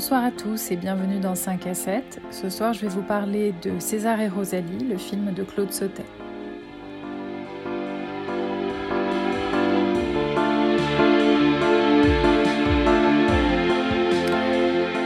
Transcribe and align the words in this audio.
Bonsoir 0.00 0.24
à 0.24 0.30
tous 0.30 0.70
et 0.70 0.76
bienvenue 0.76 1.20
dans 1.20 1.34
5 1.34 1.66
à 1.66 1.74
7. 1.74 2.22
Ce 2.30 2.48
soir, 2.48 2.72
je 2.72 2.80
vais 2.80 2.88
vous 2.88 3.02
parler 3.02 3.52
de 3.62 3.78
César 3.78 4.18
et 4.18 4.28
Rosalie, 4.28 4.88
le 4.88 4.96
film 4.96 5.34
de 5.34 5.42
Claude 5.42 5.70
Sautet. 5.74 6.06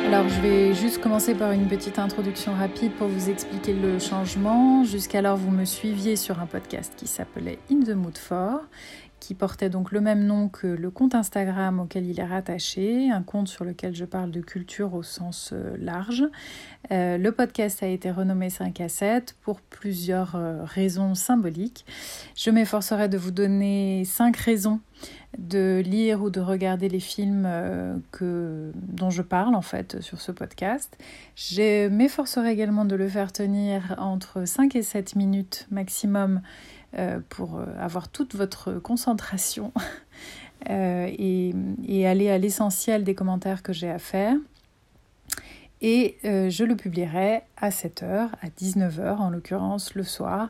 Alors, 0.07 0.29
je 0.29 0.41
vais 0.41 0.75
juste 0.75 1.01
commencer 1.01 1.35
par 1.35 1.51
une 1.51 1.67
petite 1.67 1.99
introduction 1.99 2.55
rapide 2.55 2.93
pour 2.93 3.09
vous 3.09 3.31
expliquer 3.31 3.73
le 3.73 3.99
changement. 3.99 4.85
Jusqu'alors, 4.85 5.37
vous 5.37 5.51
me 5.51 5.65
suiviez 5.65 6.15
sur 6.15 6.39
un 6.39 6.47
podcast 6.47 6.93
qui 6.97 7.09
s'appelait 7.09 7.59
In 7.69 7.81
the 7.81 7.97
Mood 7.97 8.17
for 8.17 8.61
qui 9.21 9.35
portait 9.35 9.71
donc 9.71 9.91
le 9.91 10.01
même 10.01 10.27
nom 10.27 10.49
que 10.49 10.67
le 10.67 10.91
compte 10.91 11.15
Instagram 11.15 11.81
auquel 11.81 12.07
il 12.07 12.21
est 12.21 12.25
rattaché, 12.25 13.11
un 13.11 13.23
compte 13.23 13.49
sur 13.49 13.65
lequel 13.65 13.95
je 13.95 14.05
parle 14.05 14.31
de 14.31 14.41
culture 14.41 14.95
au 14.95 15.03
sens 15.03 15.51
euh, 15.53 15.77
large. 15.79 16.25
Euh, 16.93 17.17
le 17.17 17.33
podcast 17.33 17.83
a 17.83 17.87
été 17.87 18.11
renommé 18.11 18.51
5 18.51 18.81
à 18.83 18.89
7 18.89 19.37
pour 19.41 19.61
plusieurs 19.63 20.37
euh, 20.37 20.65
raisons 20.65 21.15
symboliques. 21.15 21.87
Je 22.37 22.51
m'efforcerai 22.51 23.09
de 23.09 23.17
vous 23.17 23.31
donner 23.31 24.05
5 24.05 24.37
raisons 24.37 24.81
de 25.39 25.83
lire 25.85 26.23
ou 26.23 26.31
de 26.31 26.41
regarder 26.41 26.89
les 26.89 27.01
films 27.01 27.49
que, 28.13 28.71
dont 28.75 29.11
je 29.11 29.23
parle 29.23 29.57
en 29.57 29.63
fait 29.63 30.01
sur 30.01 30.21
ce 30.21 30.31
podcast. 30.31 30.97
Je 31.35 31.89
m'efforcerai 31.89 32.53
également 32.53 32.85
de 32.85 32.95
le 32.95 33.09
faire 33.09 33.33
tenir 33.33 33.97
entre 33.99 34.47
5 34.47 34.77
et 34.77 34.83
7 34.83 35.17
minutes 35.17 35.67
maximum 35.73 36.41
pour 37.29 37.59
euh, 37.59 37.65
avoir 37.79 38.09
toute 38.09 38.35
votre 38.35 38.75
concentration 38.75 39.73
euh, 40.71 41.07
et, 41.11 41.55
et, 41.87 42.07
aller 42.07 42.31
à 42.31 42.39
l'essentiel 42.39 43.05
des 43.05 43.15
commentaires 43.15 43.63
que 43.63 43.73
j'ai 43.73 43.91
à 43.91 43.99
faire. 43.99 44.37
Et 45.81 46.17
je 46.23 46.65
le 46.65 46.77
publierai 46.77 47.43
à 47.59 47.69
7h, 47.69 48.31
à 48.41 48.49
19h 48.59 49.17
en 49.19 49.29
l'occurrence 49.29 49.95
le 49.95 50.03
soir. 50.03 50.49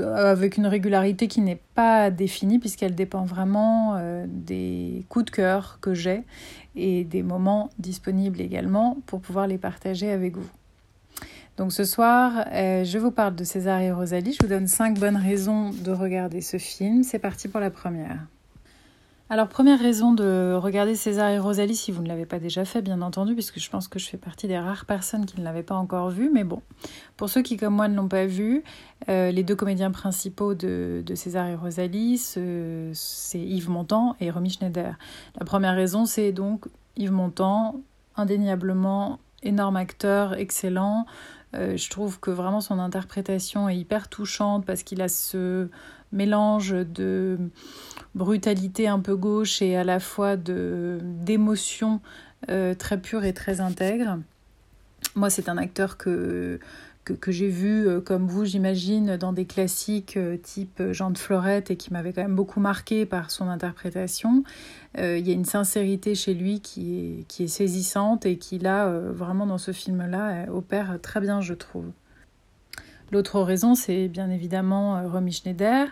avec 0.00 0.56
une 0.56 0.66
régularité 0.66 1.28
qui 1.28 1.42
n'est 1.42 1.60
pas 1.76 2.10
définie 2.10 2.58
puisqu'elle 2.58 2.96
dépend 2.96 3.24
vraiment 3.24 4.02
des 4.26 5.04
coups 5.08 5.26
de 5.26 5.30
cœur 5.30 5.78
que 5.80 5.94
j'ai 5.94 6.24
et 6.74 7.04
des 7.04 7.22
moments 7.22 7.70
disponibles 7.78 8.40
également 8.40 8.96
pour 9.06 9.20
pouvoir 9.20 9.46
les 9.46 9.58
partager 9.58 10.10
avec 10.10 10.36
vous. 10.36 10.50
Donc 11.56 11.72
ce 11.72 11.84
soir, 11.84 12.46
euh, 12.52 12.84
je 12.84 12.98
vous 12.98 13.12
parle 13.12 13.36
de 13.36 13.44
César 13.44 13.80
et 13.80 13.92
Rosalie. 13.92 14.32
Je 14.32 14.44
vous 14.44 14.48
donne 14.48 14.66
cinq 14.66 14.98
bonnes 14.98 15.16
raisons 15.16 15.70
de 15.70 15.92
regarder 15.92 16.40
ce 16.40 16.58
film. 16.58 17.04
C'est 17.04 17.20
parti 17.20 17.46
pour 17.46 17.60
la 17.60 17.70
première. 17.70 18.26
Alors 19.30 19.48
première 19.48 19.78
raison 19.78 20.12
de 20.12 20.54
regarder 20.54 20.96
César 20.96 21.30
et 21.30 21.38
Rosalie 21.38 21.76
si 21.76 21.92
vous 21.92 22.02
ne 22.02 22.08
l'avez 22.08 22.26
pas 22.26 22.40
déjà 22.40 22.64
fait, 22.64 22.82
bien 22.82 23.00
entendu, 23.02 23.34
puisque 23.34 23.60
je 23.60 23.70
pense 23.70 23.86
que 23.86 23.98
je 24.00 24.06
fais 24.06 24.16
partie 24.16 24.48
des 24.48 24.58
rares 24.58 24.84
personnes 24.84 25.26
qui 25.26 25.38
ne 25.38 25.44
l'avaient 25.44 25.62
pas 25.62 25.76
encore 25.76 26.10
vu. 26.10 26.28
Mais 26.32 26.42
bon, 26.42 26.60
pour 27.16 27.28
ceux 27.28 27.40
qui 27.40 27.56
comme 27.56 27.74
moi 27.74 27.86
ne 27.86 27.96
l'ont 27.96 28.08
pas 28.08 28.26
vu, 28.26 28.64
euh, 29.08 29.30
les 29.30 29.44
deux 29.44 29.56
comédiens 29.56 29.92
principaux 29.92 30.54
de, 30.54 31.02
de 31.06 31.14
César 31.14 31.46
et 31.46 31.54
Rosalie, 31.54 32.18
c'est 32.18 33.38
Yves 33.38 33.70
Montand 33.70 34.16
et 34.20 34.30
Romy 34.30 34.50
Schneider. 34.50 34.98
La 35.38 35.46
première 35.46 35.74
raison, 35.74 36.04
c'est 36.04 36.32
donc 36.32 36.66
Yves 36.96 37.12
Montand, 37.12 37.80
indéniablement 38.16 39.20
énorme 39.44 39.76
acteur, 39.76 40.34
excellent, 40.34 41.06
euh, 41.54 41.76
je 41.76 41.90
trouve 41.90 42.20
que 42.20 42.30
vraiment 42.30 42.60
son 42.60 42.78
interprétation 42.78 43.68
est 43.68 43.76
hyper 43.76 44.08
touchante 44.08 44.64
parce 44.64 44.82
qu'il 44.82 45.00
a 45.02 45.08
ce 45.08 45.68
mélange 46.12 46.70
de 46.72 47.38
brutalité 48.14 48.88
un 48.88 49.00
peu 49.00 49.16
gauche 49.16 49.62
et 49.62 49.76
à 49.76 49.84
la 49.84 50.00
fois 50.00 50.36
d'émotion 50.36 52.00
euh, 52.50 52.74
très 52.74 53.00
pure 53.00 53.24
et 53.24 53.32
très 53.32 53.60
intègre. 53.60 54.18
Moi, 55.14 55.30
c'est 55.30 55.48
un 55.48 55.58
acteur 55.58 55.96
que 55.96 56.58
que, 57.04 57.32
j'ai 57.32 57.48
vu, 57.48 57.86
euh, 57.86 58.00
comme 58.00 58.26
vous, 58.26 58.44
j'imagine, 58.44 59.16
dans 59.16 59.32
des 59.32 59.44
classiques 59.44 60.16
euh, 60.16 60.36
type 60.36 60.80
euh, 60.80 60.92
Jean 60.92 61.10
de 61.10 61.18
Florette 61.18 61.70
et 61.70 61.76
qui 61.76 61.92
m'avait 61.92 62.12
quand 62.12 62.22
même 62.22 62.34
beaucoup 62.34 62.60
marqué 62.60 63.06
par 63.06 63.30
son 63.30 63.48
interprétation. 63.48 64.44
il 64.96 65.26
y 65.26 65.30
a 65.30 65.34
une 65.34 65.44
sincérité 65.44 66.14
chez 66.14 66.34
lui 66.34 66.60
qui 66.60 67.26
est, 67.38 67.46
saisissante 67.46 68.26
et 68.26 68.38
qui, 68.38 68.58
là, 68.58 68.88
vraiment 68.88 69.46
dans 69.46 69.58
ce 69.58 69.72
film-là, 69.72 70.46
opère 70.50 70.98
très 71.02 71.20
bien, 71.20 71.40
je 71.40 71.54
trouve. 71.54 71.86
L'autre 73.12 73.40
raison, 73.40 73.74
c'est 73.74 74.08
bien 74.08 74.30
évidemment 74.30 75.02
Romy 75.08 75.32
Schneider. 75.32 75.88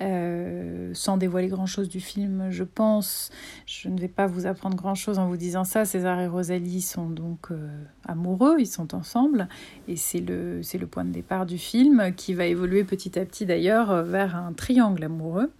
Euh, 0.00 0.92
sans 0.94 1.16
dévoiler 1.16 1.48
grand-chose 1.48 1.88
du 1.88 2.00
film, 2.00 2.46
je 2.50 2.64
pense. 2.64 3.30
Je 3.66 3.88
ne 3.88 3.98
vais 3.98 4.08
pas 4.08 4.26
vous 4.26 4.46
apprendre 4.46 4.76
grand-chose 4.76 5.18
en 5.18 5.28
vous 5.28 5.36
disant 5.36 5.64
ça. 5.64 5.84
César 5.84 6.20
et 6.20 6.26
Rosalie 6.26 6.80
sont 6.80 7.08
donc 7.08 7.50
euh, 7.50 7.68
amoureux, 8.06 8.56
ils 8.60 8.66
sont 8.66 8.94
ensemble, 8.94 9.48
et 9.88 9.96
c'est 9.96 10.20
le, 10.20 10.60
le 10.60 10.86
point 10.86 11.04
de 11.04 11.10
départ 11.10 11.44
du 11.44 11.58
film 11.58 12.14
qui 12.16 12.34
va 12.34 12.46
évoluer 12.46 12.84
petit 12.84 13.18
à 13.18 13.24
petit 13.24 13.46
d'ailleurs 13.46 14.04
vers 14.04 14.36
un 14.36 14.52
triangle 14.52 15.04
amoureux. 15.04 15.50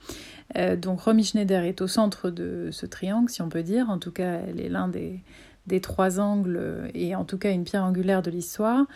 Euh, 0.56 0.76
donc 0.76 1.00
Romy 1.00 1.24
Schneider 1.24 1.64
est 1.64 1.80
au 1.80 1.86
centre 1.86 2.30
de 2.30 2.70
ce 2.72 2.86
triangle, 2.86 3.28
si 3.28 3.42
on 3.42 3.48
peut 3.48 3.62
dire. 3.62 3.90
En 3.90 3.98
tout 3.98 4.12
cas, 4.12 4.40
elle 4.48 4.60
est 4.60 4.68
l'un 4.68 4.88
des, 4.88 5.20
des 5.66 5.80
trois 5.80 6.20
angles 6.20 6.56
euh, 6.58 6.88
et 6.94 7.14
en 7.14 7.24
tout 7.24 7.38
cas 7.38 7.52
une 7.52 7.64
pierre 7.64 7.84
angulaire 7.84 8.22
de 8.22 8.30
l'histoire. 8.30 8.86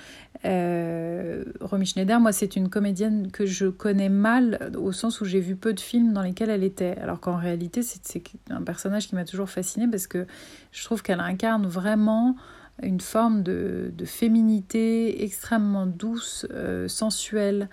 Euh, 0.44 1.44
Romy 1.60 1.86
Schneider, 1.86 2.20
moi, 2.20 2.32
c'est 2.32 2.56
une 2.56 2.68
comédienne 2.68 3.30
que 3.30 3.46
je 3.46 3.66
connais 3.66 4.08
mal 4.08 4.72
au 4.76 4.92
sens 4.92 5.20
où 5.20 5.24
j'ai 5.24 5.40
vu 5.40 5.56
peu 5.56 5.72
de 5.72 5.80
films 5.80 6.12
dans 6.12 6.22
lesquels 6.22 6.50
elle 6.50 6.64
était. 6.64 6.96
Alors 6.98 7.20
qu'en 7.20 7.36
réalité, 7.36 7.82
c'est 7.82 8.22
un 8.50 8.62
personnage 8.62 9.08
qui 9.08 9.14
m'a 9.14 9.24
toujours 9.24 9.48
fascinée 9.48 9.88
parce 9.88 10.06
que 10.06 10.26
je 10.72 10.84
trouve 10.84 11.02
qu'elle 11.02 11.20
incarne 11.20 11.66
vraiment 11.66 12.36
une 12.82 13.00
forme 13.00 13.42
de, 13.42 13.92
féminité 14.04 15.22
extrêmement 15.22 15.86
douce, 15.86 16.46
euh, 16.50 16.88
sensuelle 16.88 17.68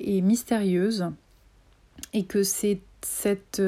et 0.00 0.20
mystérieuse. 0.20 1.06
Et 2.12 2.24
que 2.24 2.42
c'est 2.42 2.80
cette 3.02 3.62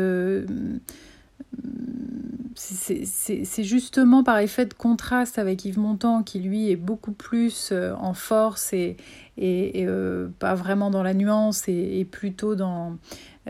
c'est 2.56 3.64
justement 3.64 4.22
par 4.22 4.38
effet 4.38 4.66
de 4.66 4.74
contraste 4.74 5.38
avec 5.38 5.64
Yves 5.64 5.78
Montand 5.78 6.22
qui 6.22 6.40
lui 6.40 6.70
est 6.70 6.76
beaucoup 6.76 7.12
plus 7.12 7.70
euh, 7.72 7.94
en 7.94 8.14
force 8.14 8.72
et, 8.72 8.96
et, 9.36 9.84
euh, 9.86 10.28
pas 10.38 10.54
vraiment 10.54 10.90
dans 10.90 11.02
la 11.02 11.14
nuance 11.14 11.68
et, 11.68 12.06
plutôt 12.10 12.54
dans, 12.54 12.96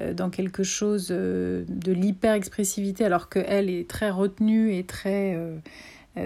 euh, 0.00 0.14
dans 0.14 0.30
quelque 0.30 0.62
chose 0.62 1.08
de 1.08 1.64
l'hyper-expressivité 1.92 3.04
alors 3.04 3.28
qu'elle 3.28 3.70
est 3.70 3.88
très 3.88 4.10
retenue 4.10 4.74
et 4.74 4.84
très... 4.84 5.38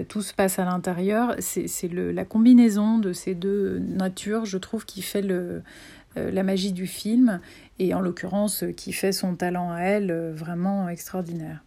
tout 0.09 0.21
se 0.21 0.33
passe 0.33 0.59
à 0.59 0.65
l'intérieur. 0.65 1.35
C'est 1.39 1.91
la 1.91 2.25
combinaison 2.25 2.99
de 2.99 3.13
ces 3.13 3.35
deux 3.35 3.79
natures, 3.79 4.45
je 4.45 4.57
trouve, 4.57 4.85
qui 4.85 5.01
fait 5.01 5.21
le, 5.21 5.63
la 6.15 6.43
magie 6.43 6.73
du 6.73 6.87
film 6.87 7.39
et 7.79 7.93
en 7.93 8.01
l'occurrence 8.01 8.65
qui 8.75 8.91
fait 8.93 9.11
son 9.11 9.35
talent 9.35 9.71
à 9.71 9.81
elle 9.81 10.33
vraiment 10.35 10.89
extraordinaire. 10.89 11.61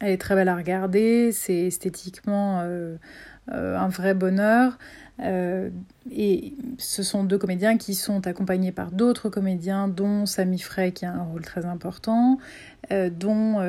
Elle 0.00 0.12
est 0.12 0.20
très 0.20 0.34
belle 0.34 0.48
à 0.48 0.56
regarder, 0.56 1.30
c'est 1.30 1.66
esthétiquement 1.66 2.60
euh, 2.62 2.96
euh, 3.52 3.76
un 3.76 3.88
vrai 3.88 4.14
bonheur. 4.14 4.78
Euh, 5.22 5.68
et 6.10 6.54
ce 6.78 7.02
sont 7.02 7.22
deux 7.24 7.36
comédiens 7.36 7.76
qui 7.76 7.94
sont 7.94 8.26
accompagnés 8.26 8.72
par 8.72 8.90
d'autres 8.92 9.28
comédiens, 9.28 9.88
dont 9.88 10.24
Sami 10.24 10.58
Frey 10.58 10.92
qui 10.92 11.04
a 11.04 11.12
un 11.12 11.22
rôle 11.22 11.42
très 11.42 11.66
important, 11.66 12.38
dont 12.90 13.60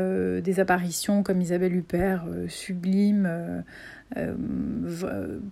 des 0.42 0.60
apparitions 0.62 1.22
comme 1.22 1.42
Isabelle 1.42 1.76
Huppert, 1.76 2.26
sublime, 2.48 3.64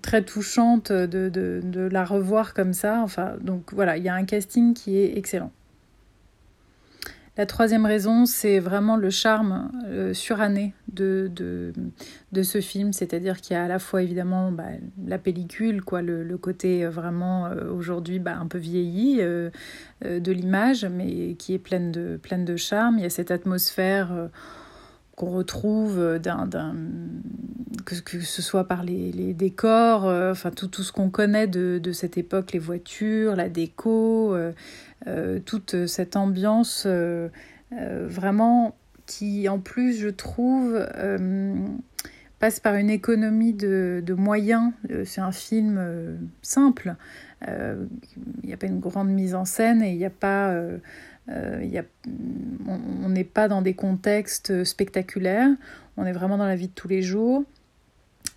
très 0.01 0.23
touchante 0.23 0.93
de, 0.93 1.29
de, 1.29 1.59
de, 1.61 1.81
la 1.81 2.05
revoir 2.05 2.53
comme 2.53 2.71
ça. 2.73 3.01
Enfin, 3.03 3.33
donc 3.41 3.73
voilà, 3.73 3.97
il 3.97 4.03
y 4.03 4.09
a 4.09 4.15
un 4.15 4.23
casting 4.23 4.73
qui 4.73 4.97
est 4.97 5.17
excellent. 5.17 5.51
La 7.39 7.45
troisième 7.45 7.85
raison, 7.85 8.25
c'est 8.25 8.59
vraiment 8.59 8.97
le 8.97 9.09
charme 9.09 9.71
euh, 9.85 10.13
suranné 10.13 10.73
de, 10.91 11.71
ce 12.43 12.59
film, 12.59 12.91
c'est-à-dire 12.91 13.39
qu'il 13.39 13.53
y 13.53 13.57
a 13.57 13.63
à 13.63 13.67
la 13.69 13.79
fois 13.79 14.03
évidemment 14.03 14.51
bah, 14.51 14.65
la 15.07 15.17
pellicule, 15.17 15.81
quoi, 15.81 16.01
le, 16.01 16.25
le 16.25 16.37
côté 16.37 16.83
euh, 16.83 16.89
vraiment 16.89 17.45
euh, 17.45 17.71
aujourd'hui 17.71 18.19
bah, 18.19 18.35
un 18.37 18.47
peu 18.47 18.57
vieilli 18.57 19.21
de 19.21 20.31
l'image, 20.33 20.83
mais 20.83 21.35
qui 21.35 21.53
est 21.53 21.59
pleine 21.59 21.93
de, 21.93 22.19
pleine 22.21 22.43
de 22.43 22.57
charme. 22.57 22.97
Il 22.97 23.03
y 23.03 23.07
a 23.07 23.09
cette 23.09 23.31
atmosphère 23.31 24.29
qu'on 25.19 25.31
retrouve 25.31 26.17
d'un, 26.17 26.47
que, 27.85 27.95
que, 27.99 28.21
ce 28.21 28.41
soit 28.41 28.63
par 28.63 28.83
les, 28.83 29.33
décors, 29.33 30.05
enfin 30.05 30.49
tout, 30.51 30.81
ce 30.81 30.93
qu'on 30.93 31.09
connaît 31.09 31.47
de, 31.47 31.91
cette 31.91 32.17
époque, 32.17 32.53
les 32.53 32.59
voitures, 32.59 33.35
la 33.35 33.49
déco, 33.49 34.33
euh, 35.07 35.39
toute 35.39 35.87
cette 35.87 36.17
ambiance 36.17 36.83
euh, 36.85 37.29
euh, 37.71 38.05
vraiment 38.09 38.75
qui, 39.05 39.47
en 39.47 39.57
plus, 39.59 39.97
je 39.97 40.09
trouve, 40.09 40.85
passe 42.39 42.59
par 42.59 42.75
une 42.75 42.89
économie 42.89 43.53
de, 43.53 44.13
moyens. 44.17 44.71
C'est 45.05 45.21
un 45.21 45.31
film 45.31 46.19
simple. 46.41 46.95
Il 47.45 47.87
n'y 48.43 48.53
a 48.53 48.57
pas 48.57 48.67
une 48.67 48.79
grande 48.79 49.09
mise 49.09 49.35
en 49.35 49.45
scène 49.45 49.81
et 49.81 49.91
il 49.91 49.97
n'y 49.97 50.05
a 50.05 50.09
pas 50.09 50.55
on 52.67 53.09
n'est 53.09 53.23
pas 53.23 53.47
dans 53.47 53.61
des 53.61 53.75
contextes 53.75 54.63
spectaculaires, 54.63 55.49
on 55.95 56.05
est 56.05 56.11
vraiment 56.11 56.37
dans 56.37 56.47
la 56.47 56.55
vie 56.55 56.69
de 56.69 56.73
tous 56.73 56.87
les 56.87 57.03
jours. 57.03 57.43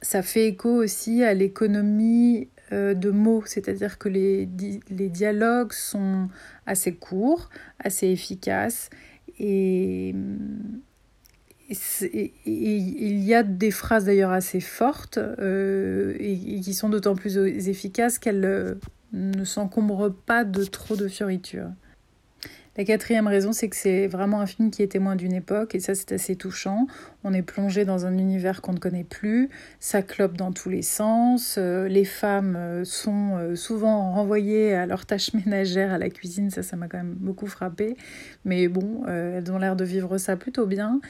Ça 0.02 0.20
fait 0.20 0.48
écho 0.48 0.68
aussi 0.68 1.24
à 1.24 1.32
l'économie 1.32 2.48
de 2.70 3.10
mots, 3.10 3.42
c'est-à-dire 3.46 3.98
que 3.98 4.08
les, 4.08 4.48
les, 4.90 5.08
dialogues 5.08 5.72
sont 5.72 6.28
assez 6.66 6.94
courts, 6.94 7.50
assez 7.78 8.08
efficaces 8.08 8.90
et, 9.38 10.14
il 11.68 13.24
y 13.24 13.34
a 13.34 13.42
des 13.42 13.70
phrases 13.70 14.04
d'ailleurs 14.04 14.30
assez 14.30 14.60
fortes 14.60 15.18
euh, 15.18 16.14
et, 16.18 16.60
qui 16.60 16.74
sont 16.74 16.88
d'autant 16.88 17.14
plus 17.14 17.36
efficaces 17.38 18.18
qu'elles 18.18 18.44
euh, 18.44 18.74
ne 19.12 19.44
s'encombrent 19.44 20.14
pas 20.14 20.44
de 20.44 20.64
trop 20.64 20.96
de 20.96 21.08
fioritures. 21.08 21.70
La 22.76 22.84
quatrième 22.84 23.26
raison, 23.26 23.52
c'est 23.52 23.68
que 23.68 23.76
c'est 23.76 24.06
vraiment 24.06 24.40
un 24.40 24.46
film 24.46 24.70
qui 24.70 24.82
est 24.82 24.88
témoin 24.88 25.14
d'une 25.14 25.34
époque, 25.34 25.74
et 25.74 25.80
ça 25.80 25.94
c'est 25.94 26.12
assez 26.12 26.36
touchant. 26.36 26.86
On 27.24 27.32
est 27.32 27.42
plongé 27.42 27.84
dans 27.84 28.04
un 28.04 28.18
univers 28.18 28.62
qu'on 28.62 28.72
ne 28.72 28.78
connaît 28.78 29.04
plus, 29.04 29.48
ça 29.78 30.02
clope 30.02 30.36
dans 30.36 30.52
tous 30.52 30.68
les 30.70 30.82
sens, 30.82 31.56
euh, 31.56 31.86
les 31.86 32.04
femmes 32.04 32.56
euh, 32.56 32.84
sont 32.84 33.36
euh, 33.36 33.54
souvent 33.54 34.12
renvoyées 34.12 34.74
à 34.74 34.86
leurs 34.86 35.06
tâches 35.06 35.32
ménagères, 35.46 35.92
à 35.92 35.98
la 35.98 36.10
cuisine, 36.10 36.50
ça 36.50 36.62
ça 36.62 36.76
m'a 36.76 36.88
quand 36.88 36.98
même 36.98 37.14
beaucoup 37.14 37.46
frappé, 37.46 37.96
mais 38.44 38.66
bon, 38.66 39.04
elles 39.06 39.50
ont 39.52 39.58
l'air 39.58 39.76
de 39.76 39.84
vivre 39.84 40.18
ça 40.18 40.36
plutôt 40.36 40.66
bien. 40.66 41.00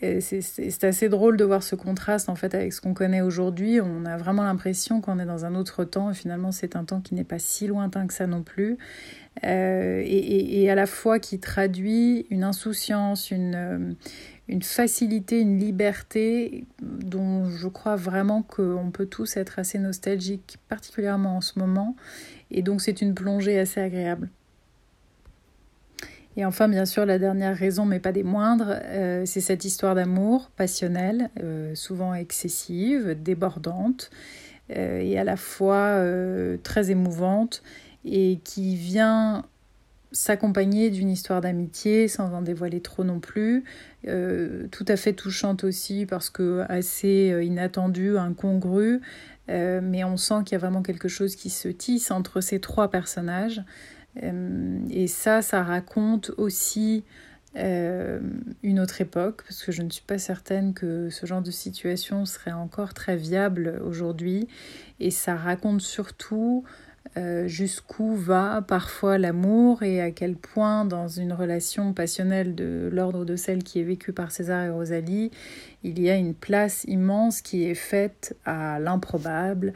C'est 0.00 0.84
assez 0.84 1.08
drôle 1.08 1.36
de 1.36 1.44
voir 1.44 1.62
ce 1.62 1.74
contraste 1.74 2.28
en 2.28 2.34
fait 2.34 2.54
avec 2.54 2.72
ce 2.72 2.80
qu'on 2.80 2.94
connaît 2.94 3.22
aujourd'hui. 3.22 3.80
On 3.80 4.04
a 4.04 4.16
vraiment 4.16 4.42
l'impression 4.42 5.00
qu'on 5.00 5.18
est 5.18 5.26
dans 5.26 5.44
un 5.44 5.54
autre 5.54 5.84
temps, 5.84 6.10
et 6.10 6.14
finalement 6.14 6.52
c'est 6.52 6.76
un 6.76 6.84
temps 6.84 7.00
qui 7.00 7.14
n'est 7.14 7.24
pas 7.24 7.38
si 7.38 7.66
lointain 7.66 8.06
que 8.06 8.14
ça 8.14 8.26
non 8.26 8.42
plus. 8.42 8.78
Et, 9.42 10.68
à 10.70 10.74
la 10.74 10.86
fois 10.86 11.18
qui 11.18 11.38
traduit 11.38 12.26
une 12.30 12.42
insouciance, 12.42 13.30
une, 13.30 13.96
une 14.48 14.62
facilité, 14.62 15.40
une 15.40 15.58
liberté 15.58 16.64
dont 16.80 17.50
je 17.50 17.68
crois 17.68 17.96
vraiment 17.96 18.42
qu'on 18.42 18.90
peut 18.92 19.06
tous 19.06 19.36
être 19.36 19.58
assez 19.58 19.78
nostalgiques, 19.78 20.58
particulièrement 20.68 21.36
en 21.36 21.40
ce 21.40 21.58
moment. 21.58 21.96
Et 22.50 22.62
donc 22.62 22.80
c'est 22.80 23.02
une 23.02 23.14
plongée 23.14 23.58
assez 23.58 23.80
agréable. 23.80 24.28
Et 26.36 26.44
enfin, 26.44 26.68
bien 26.68 26.84
sûr, 26.84 27.06
la 27.06 27.18
dernière 27.18 27.56
raison, 27.56 27.86
mais 27.86 27.98
pas 27.98 28.12
des 28.12 28.22
moindres, 28.22 28.74
euh, 28.84 29.22
c'est 29.24 29.40
cette 29.40 29.64
histoire 29.64 29.94
d'amour 29.94 30.50
passionnelle, 30.56 31.30
souvent 31.74 32.12
excessive, 32.14 33.16
débordante, 33.20 34.10
et 34.68 35.18
à 35.18 35.24
la 35.24 35.36
fois 35.36 36.02
très 36.62 36.90
émouvante 36.90 37.62
et 38.04 38.38
qui 38.44 38.76
vient 38.76 39.44
s'accompagner 40.16 40.90
d'une 40.90 41.10
histoire 41.10 41.40
d'amitié 41.40 42.08
sans 42.08 42.32
en 42.32 42.42
dévoiler 42.42 42.80
trop 42.80 43.04
non 43.04 43.20
plus, 43.20 43.64
euh, 44.08 44.66
tout 44.70 44.84
à 44.88 44.96
fait 44.96 45.12
touchante 45.12 45.62
aussi 45.62 46.06
parce 46.06 46.30
que 46.30 46.64
assez 46.68 47.30
euh, 47.30 47.44
inattendue, 47.44 48.16
incongrue, 48.16 49.00
euh, 49.50 49.80
mais 49.82 50.04
on 50.04 50.16
sent 50.16 50.42
qu'il 50.44 50.52
y 50.52 50.54
a 50.56 50.58
vraiment 50.58 50.82
quelque 50.82 51.08
chose 51.08 51.36
qui 51.36 51.50
se 51.50 51.68
tisse 51.68 52.10
entre 52.10 52.40
ces 52.40 52.60
trois 52.60 52.90
personnages. 52.90 53.62
et 54.22 55.06
ça, 55.08 55.42
ça 55.42 55.62
raconte 55.62 56.30
aussi 56.38 57.04
une 57.54 58.80
autre 58.80 59.00
époque, 59.00 59.42
parce 59.44 59.62
que 59.62 59.72
je 59.72 59.80
ne 59.80 59.88
suis 59.88 60.04
pas 60.04 60.18
certaine 60.18 60.74
que 60.74 61.08
ce 61.08 61.24
genre 61.24 61.40
de 61.40 61.50
situation 61.50 62.26
serait 62.26 62.52
encore 62.52 62.92
très 62.92 63.16
viable 63.16 63.80
aujourd'hui. 63.82 64.46
Et 65.00 65.10
ça 65.10 65.36
raconte 65.36 65.80
surtout 65.80 66.64
euh, 67.16 67.46
jusqu'où 67.48 68.14
va 68.14 68.62
parfois 68.66 69.18
l'amour 69.18 69.82
et 69.82 70.00
à 70.00 70.10
quel 70.10 70.34
point 70.34 70.84
dans 70.84 71.08
une 71.08 71.32
relation 71.32 71.92
passionnelle 71.92 72.54
de 72.54 72.90
l'ordre 72.92 73.24
de 73.24 73.36
celle 73.36 73.62
qui 73.62 73.80
est 73.80 73.84
vécue 73.84 74.12
par 74.12 74.32
César 74.32 74.64
et 74.64 74.70
Rosalie, 74.70 75.30
il 75.82 76.00
y 76.00 76.10
a 76.10 76.16
une 76.16 76.34
place 76.34 76.84
immense 76.88 77.40
qui 77.40 77.64
est 77.64 77.74
faite 77.74 78.36
à 78.44 78.78
l'improbable, 78.78 79.72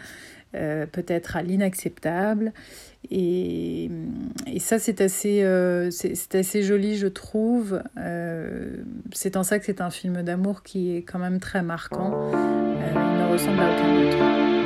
euh, 0.55 0.87
peut-être 0.87 1.37
à 1.37 1.43
l'inacceptable. 1.43 2.53
Et, 3.11 3.91
ça, 4.59 4.79
c'est 4.79 5.01
assez, 5.01 5.43
euh, 5.43 5.91
assez 6.35 6.63
joli, 6.63 6.97
je 6.97 7.07
trouve. 7.07 7.83
c'est 9.13 9.37
en 9.37 9.43
ça 9.43 9.59
que 9.59 9.65
c'est 9.65 9.81
un 9.81 9.91
film 9.91 10.23
d'amour 10.23 10.63
qui 10.63 10.97
est 10.97 11.03
quand 11.03 11.19
même 11.19 11.41
très 11.41 11.63
marquant. 11.63 12.31
il 12.33 12.95
ne 12.95 13.33
ressemble 13.33 13.61
à 13.61 13.71
aucun 13.71 14.07
autre. 14.07 14.60